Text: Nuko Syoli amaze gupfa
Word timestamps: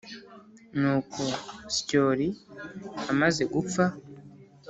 Nuko 0.79 1.21
Syoli 1.75 2.27
amaze 3.11 3.43
gupfa 3.53 3.83